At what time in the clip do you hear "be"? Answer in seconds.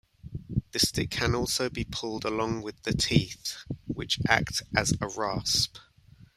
1.69-1.83